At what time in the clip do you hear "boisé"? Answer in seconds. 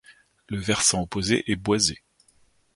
1.55-2.01